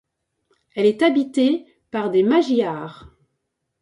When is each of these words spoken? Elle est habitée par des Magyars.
Elle 0.73 0.87
est 0.87 1.03
habitée 1.03 1.67
par 1.91 2.09
des 2.09 2.23
Magyars. 2.23 3.15